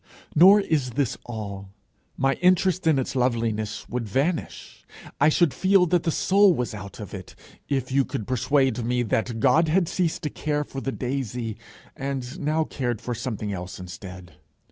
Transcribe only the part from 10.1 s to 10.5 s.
to